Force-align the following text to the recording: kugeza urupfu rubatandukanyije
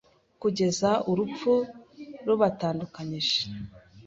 kugeza 0.41 0.89
urupfu 1.11 1.51
rubatandukanyije 2.27 3.41